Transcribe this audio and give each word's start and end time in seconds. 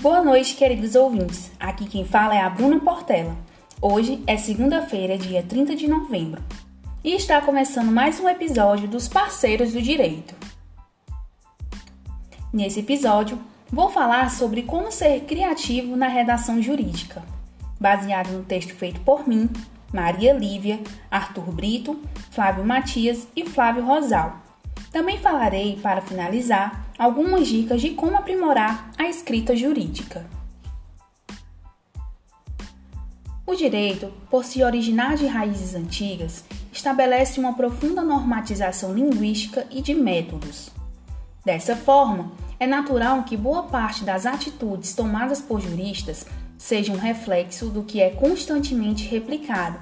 Boa 0.00 0.22
noite, 0.22 0.54
queridos 0.54 0.94
ouvintes. 0.94 1.52
Aqui 1.60 1.84
quem 1.84 2.06
fala 2.06 2.34
é 2.34 2.40
a 2.40 2.48
Bruna 2.48 2.80
Portela. 2.80 3.36
Hoje 3.82 4.24
é 4.26 4.38
segunda-feira, 4.38 5.18
dia 5.18 5.42
30 5.42 5.76
de 5.76 5.86
novembro, 5.86 6.42
e 7.04 7.14
está 7.14 7.38
começando 7.42 7.92
mais 7.92 8.18
um 8.18 8.26
episódio 8.26 8.88
dos 8.88 9.08
Parceiros 9.08 9.74
do 9.74 9.82
Direito. 9.82 10.34
Nesse 12.50 12.80
episódio, 12.80 13.38
vou 13.70 13.90
falar 13.90 14.30
sobre 14.30 14.62
como 14.62 14.90
ser 14.90 15.20
criativo 15.26 15.94
na 15.96 16.08
redação 16.08 16.62
jurídica, 16.62 17.22
baseado 17.78 18.30
no 18.30 18.42
texto 18.42 18.74
feito 18.74 19.00
por 19.00 19.28
mim, 19.28 19.50
Maria 19.92 20.32
Lívia, 20.32 20.80
Arthur 21.10 21.52
Brito, 21.52 22.00
Flávio 22.30 22.64
Matias 22.64 23.28
e 23.36 23.44
Flávio 23.44 23.84
Rosal. 23.84 24.49
Também 24.90 25.18
falarei, 25.18 25.78
para 25.80 26.00
finalizar, 26.00 26.86
algumas 26.98 27.46
dicas 27.46 27.80
de 27.80 27.90
como 27.90 28.16
aprimorar 28.16 28.90
a 28.98 29.08
escrita 29.08 29.54
jurídica. 29.54 30.26
O 33.46 33.54
direito, 33.54 34.12
por 34.28 34.44
se 34.44 34.62
originar 34.62 35.16
de 35.16 35.26
raízes 35.26 35.74
antigas, 35.74 36.44
estabelece 36.72 37.40
uma 37.40 37.54
profunda 37.54 38.02
normatização 38.02 38.92
linguística 38.92 39.66
e 39.70 39.80
de 39.80 39.94
métodos. 39.94 40.70
Dessa 41.44 41.74
forma, 41.74 42.32
é 42.58 42.66
natural 42.66 43.22
que 43.24 43.36
boa 43.36 43.64
parte 43.64 44.04
das 44.04 44.26
atitudes 44.26 44.94
tomadas 44.94 45.40
por 45.40 45.60
juristas 45.60 46.26
sejam 46.58 46.96
reflexo 46.96 47.70
do 47.70 47.82
que 47.82 48.00
é 48.00 48.10
constantemente 48.10 49.08
replicado, 49.08 49.80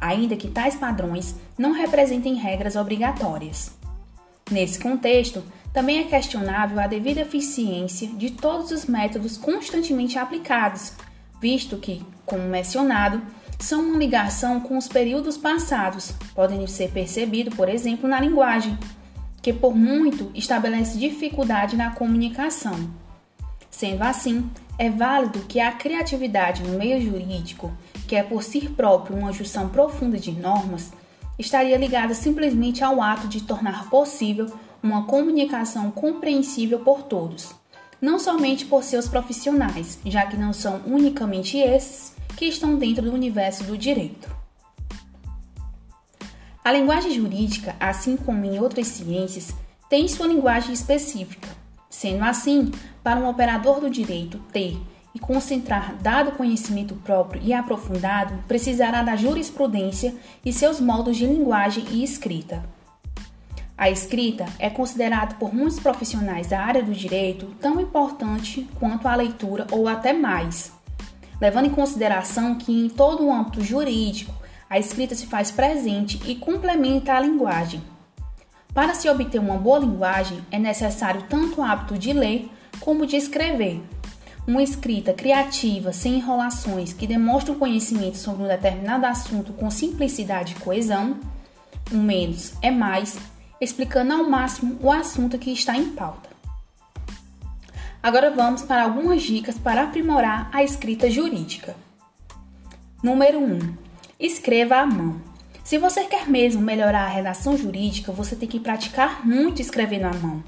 ainda 0.00 0.36
que 0.36 0.48
tais 0.48 0.76
padrões 0.76 1.34
não 1.58 1.72
representem 1.72 2.34
regras 2.34 2.76
obrigatórias. 2.76 3.79
Nesse 4.50 4.80
contexto, 4.80 5.44
também 5.72 6.00
é 6.00 6.04
questionável 6.04 6.80
a 6.80 6.86
devida 6.86 7.20
eficiência 7.20 8.08
de 8.08 8.30
todos 8.30 8.72
os 8.72 8.86
métodos 8.86 9.36
constantemente 9.36 10.18
aplicados, 10.18 10.92
visto 11.40 11.76
que, 11.76 12.04
como 12.26 12.42
mencionado, 12.42 13.22
são 13.60 13.82
uma 13.82 13.98
ligação 13.98 14.60
com 14.60 14.76
os 14.76 14.88
períodos 14.88 15.36
passados, 15.36 16.12
podem 16.34 16.66
ser 16.66 16.90
percebidos, 16.90 17.54
por 17.54 17.68
exemplo, 17.68 18.08
na 18.08 18.18
linguagem, 18.18 18.76
que 19.40 19.52
por 19.52 19.74
muito 19.74 20.30
estabelece 20.34 20.98
dificuldade 20.98 21.76
na 21.76 21.92
comunicação. 21.92 22.90
Sendo 23.70 24.02
assim, 24.02 24.50
é 24.76 24.90
válido 24.90 25.40
que 25.40 25.60
a 25.60 25.70
criatividade 25.72 26.62
no 26.62 26.76
meio 26.76 27.00
jurídico, 27.00 27.72
que 28.08 28.16
é 28.16 28.22
por 28.22 28.42
si 28.42 28.68
próprio 28.68 29.16
uma 29.16 29.32
junção 29.32 29.68
profunda 29.68 30.18
de 30.18 30.32
normas, 30.32 30.92
estaria 31.40 31.76
ligada 31.76 32.14
simplesmente 32.14 32.84
ao 32.84 33.00
ato 33.02 33.26
de 33.26 33.42
tornar 33.42 33.88
possível 33.88 34.46
uma 34.82 35.04
comunicação 35.04 35.90
compreensível 35.90 36.80
por 36.80 37.02
todos, 37.02 37.54
não 38.00 38.18
somente 38.18 38.64
por 38.64 38.82
seus 38.84 39.08
profissionais, 39.08 39.98
já 40.04 40.26
que 40.26 40.36
não 40.36 40.52
são 40.52 40.80
unicamente 40.86 41.58
esses 41.58 42.14
que 42.36 42.46
estão 42.46 42.76
dentro 42.76 43.02
do 43.02 43.12
universo 43.12 43.64
do 43.64 43.76
direito. 43.76 44.30
A 46.62 46.72
linguagem 46.72 47.12
jurídica, 47.12 47.74
assim 47.80 48.16
como 48.16 48.44
em 48.44 48.58
outras 48.58 48.86
ciências, 48.86 49.54
tem 49.88 50.06
sua 50.06 50.26
linguagem 50.26 50.72
específica. 50.72 51.48
Sendo 51.88 52.22
assim, 52.22 52.70
para 53.02 53.18
um 53.18 53.28
operador 53.28 53.80
do 53.80 53.90
direito 53.90 54.38
ter 54.52 54.78
e 55.14 55.18
concentrar 55.18 55.94
dado 55.96 56.32
conhecimento 56.32 56.94
próprio 56.94 57.42
e 57.44 57.52
aprofundado, 57.52 58.34
precisará 58.46 59.02
da 59.02 59.16
jurisprudência 59.16 60.14
e 60.44 60.52
seus 60.52 60.80
modos 60.80 61.16
de 61.16 61.26
linguagem 61.26 61.84
e 61.90 62.04
escrita. 62.04 62.62
A 63.76 63.88
escrita 63.88 64.44
é 64.58 64.68
considerada 64.68 65.36
por 65.36 65.54
muitos 65.54 65.80
profissionais 65.80 66.48
da 66.48 66.60
área 66.60 66.82
do 66.82 66.92
direito 66.92 67.46
tão 67.60 67.80
importante 67.80 68.68
quanto 68.78 69.08
a 69.08 69.14
leitura 69.14 69.66
ou 69.70 69.88
até 69.88 70.12
mais, 70.12 70.70
levando 71.40 71.66
em 71.66 71.70
consideração 71.70 72.56
que 72.56 72.70
em 72.70 72.90
todo 72.90 73.24
o 73.24 73.32
âmbito 73.32 73.64
jurídico 73.64 74.34
a 74.68 74.78
escrita 74.78 75.14
se 75.14 75.26
faz 75.26 75.50
presente 75.50 76.20
e 76.30 76.36
complementa 76.36 77.14
a 77.14 77.20
linguagem. 77.20 77.82
Para 78.72 78.94
se 78.94 79.08
obter 79.08 79.40
uma 79.40 79.56
boa 79.56 79.80
linguagem, 79.80 80.44
é 80.50 80.58
necessário 80.58 81.24
tanto 81.28 81.60
o 81.60 81.64
hábito 81.64 81.98
de 81.98 82.12
ler 82.12 82.48
como 82.80 83.06
de 83.06 83.16
escrever. 83.16 83.82
Uma 84.46 84.62
escrita 84.62 85.12
criativa, 85.12 85.92
sem 85.92 86.16
enrolações, 86.16 86.92
que 86.92 87.06
demonstre 87.06 87.52
um 87.52 87.58
conhecimento 87.58 88.16
sobre 88.16 88.42
um 88.42 88.48
determinado 88.48 89.06
assunto 89.06 89.52
com 89.52 89.70
simplicidade 89.70 90.54
e 90.54 90.60
coesão, 90.60 91.18
o 91.92 91.96
menos 91.96 92.54
é 92.62 92.70
mais, 92.70 93.18
explicando 93.60 94.12
ao 94.12 94.28
máximo 94.28 94.78
o 94.80 94.90
assunto 94.90 95.38
que 95.38 95.52
está 95.52 95.76
em 95.76 95.90
pauta. 95.90 96.30
Agora 98.02 98.30
vamos 98.30 98.62
para 98.62 98.84
algumas 98.84 99.22
dicas 99.22 99.58
para 99.58 99.82
aprimorar 99.82 100.48
a 100.52 100.64
escrita 100.64 101.10
jurídica. 101.10 101.76
Número 103.02 103.38
1. 103.38 103.74
Escreva 104.18 104.76
à 104.76 104.86
mão. 104.86 105.20
Se 105.62 105.76
você 105.76 106.04
quer 106.04 106.26
mesmo 106.26 106.62
melhorar 106.62 107.04
a 107.04 107.08
redação 107.08 107.56
jurídica, 107.56 108.10
você 108.10 108.34
tem 108.34 108.48
que 108.48 108.58
praticar 108.58 109.24
muito 109.26 109.60
escrevendo 109.60 110.06
à 110.06 110.14
mão. 110.14 110.42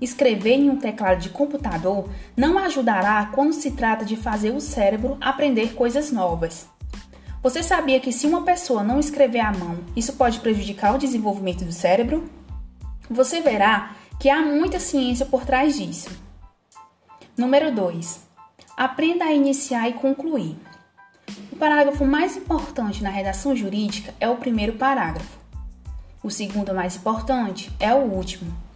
Escrever 0.00 0.54
em 0.54 0.70
um 0.70 0.76
teclado 0.76 1.20
de 1.20 1.30
computador 1.30 2.08
não 2.36 2.58
ajudará 2.58 3.26
quando 3.34 3.52
se 3.52 3.72
trata 3.72 4.04
de 4.04 4.16
fazer 4.16 4.50
o 4.50 4.60
cérebro 4.60 5.16
aprender 5.20 5.74
coisas 5.74 6.12
novas. 6.12 6.68
Você 7.42 7.62
sabia 7.62 8.00
que 8.00 8.12
se 8.12 8.26
uma 8.26 8.42
pessoa 8.42 8.82
não 8.82 8.98
escrever 8.98 9.40
à 9.40 9.52
mão, 9.52 9.78
isso 9.96 10.12
pode 10.14 10.40
prejudicar 10.40 10.94
o 10.94 10.98
desenvolvimento 10.98 11.64
do 11.64 11.72
cérebro? 11.72 12.28
Você 13.10 13.40
verá 13.40 13.94
que 14.18 14.28
há 14.28 14.42
muita 14.42 14.80
ciência 14.80 15.24
por 15.24 15.44
trás 15.44 15.76
disso. 15.76 16.10
Número 17.36 17.72
2. 17.72 18.26
Aprenda 18.76 19.24
a 19.24 19.32
iniciar 19.32 19.88
e 19.88 19.94
concluir. 19.94 20.56
O 21.52 21.56
parágrafo 21.56 22.04
mais 22.04 22.36
importante 22.36 23.02
na 23.02 23.10
redação 23.10 23.54
jurídica 23.54 24.14
é 24.20 24.28
o 24.28 24.36
primeiro 24.36 24.74
parágrafo. 24.74 25.38
O 26.22 26.30
segundo 26.30 26.74
mais 26.74 26.96
importante 26.96 27.70
é 27.78 27.94
o 27.94 27.98
último. 27.98 28.67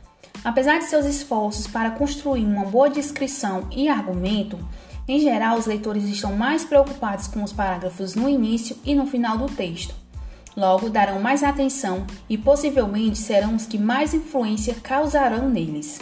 Apesar 0.45 0.79
de 0.79 0.85
seus 0.85 1.07
esforços 1.07 1.67
para 1.67 1.93
construir 1.93 2.45
uma 2.45 2.65
boa 2.65 2.91
descrição 2.91 3.69
e 3.71 3.89
argumento, 3.89 4.59
em 5.07 5.21
geral 5.21 5.57
os 5.57 5.67
leitores 5.67 6.05
estão 6.05 6.35
mais 6.35 6.65
preocupados 6.65 7.29
com 7.29 7.43
os 7.43 7.53
parágrafos 7.53 8.15
no 8.15 8.29
início 8.29 8.77
e 8.85 8.95
no 8.95 9.07
final 9.07 9.39
do 9.39 9.47
texto. 9.47 9.95
Logo, 10.57 10.91
darão 10.91 11.21
mais 11.21 11.43
atenção 11.43 12.07
e 12.29 12.37
possivelmente 12.37 13.19
serão 13.19 13.55
os 13.55 13.67
que 13.67 13.79
mais 13.79 14.13
influência 14.13 14.75
causarão 14.83 15.49
neles. 15.49 15.99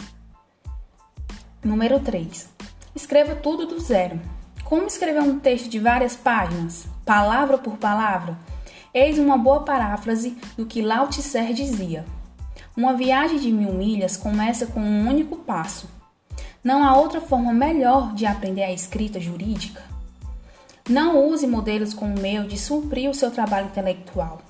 Número 1.63 1.99
3. 1.99 2.49
Escreva 2.95 3.35
tudo 3.35 3.65
do 3.65 3.79
zero. 3.79 4.19
Como 4.65 4.87
escrever 4.87 5.21
um 5.21 5.39
texto 5.39 5.69
de 5.69 5.79
várias 5.79 6.15
páginas, 6.15 6.85
palavra 7.05 7.57
por 7.57 7.77
palavra? 7.77 8.37
Eis 8.93 9.17
uma 9.17 9.37
boa 9.37 9.63
paráfrase 9.63 10.35
do 10.57 10.65
que 10.65 10.81
Lao 10.81 11.07
Tse 11.07 11.53
dizia. 11.53 12.03
Uma 12.75 12.93
viagem 12.93 13.39
de 13.39 13.51
mil 13.51 13.73
milhas 13.73 14.17
começa 14.17 14.65
com 14.65 14.79
um 14.79 15.07
único 15.07 15.37
passo. 15.37 15.89
Não 16.63 16.83
há 16.83 16.95
outra 16.95 17.19
forma 17.19 17.53
melhor 17.53 18.13
de 18.13 18.25
aprender 18.25 18.63
a 18.63 18.71
escrita 18.71 19.19
jurídica 19.19 19.91
não 20.89 21.25
use 21.25 21.47
modelos 21.47 21.93
como 21.93 22.17
o 22.17 22.19
meu 22.19 22.43
de 22.43 22.57
suprir 22.57 23.09
o 23.09 23.13
seu 23.13 23.31
trabalho 23.31 23.67
intelectual. 23.67 24.41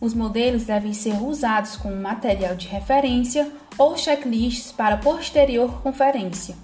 Os 0.00 0.14
modelos 0.14 0.64
devem 0.64 0.92
ser 0.92 1.14
usados 1.22 1.76
como 1.76 1.94
material 1.94 2.56
de 2.56 2.66
referência 2.66 3.50
ou 3.78 3.96
checklists 3.96 4.72
para 4.72 4.96
posterior 4.96 5.82
conferência. 5.82 6.56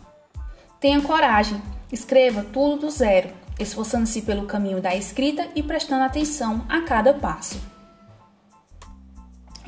Tenha 0.81 1.01
coragem, 1.01 1.61
escreva 1.93 2.43
tudo 2.43 2.87
do 2.87 2.91
zero, 2.91 3.31
esforçando-se 3.59 4.23
pelo 4.23 4.47
caminho 4.47 4.81
da 4.81 4.97
escrita 4.97 5.47
e 5.55 5.63
prestando 5.63 6.05
atenção 6.05 6.65
a 6.69 6.81
cada 6.81 7.15
passo. 7.15 7.61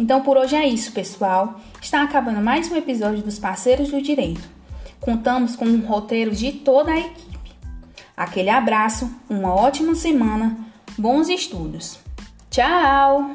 Então 0.02 0.20
por 0.20 0.36
hoje 0.36 0.56
é 0.56 0.66
isso, 0.66 0.90
pessoal. 0.90 1.60
Está 1.80 2.02
acabando 2.02 2.42
mais 2.42 2.68
um 2.68 2.74
episódio 2.74 3.22
dos 3.22 3.38
Parceiros 3.38 3.92
do 3.92 4.02
Direito. 4.02 4.42
Contamos 4.98 5.54
com 5.54 5.64
um 5.64 5.86
roteiro 5.86 6.32
de 6.32 6.50
toda 6.50 6.90
a 6.90 6.98
equipe. 6.98 7.52
Aquele 8.16 8.50
abraço, 8.50 9.08
uma 9.30 9.54
ótima 9.54 9.94
semana, 9.94 10.58
bons 10.98 11.28
estudos. 11.28 12.00
Tchau! 12.50 13.30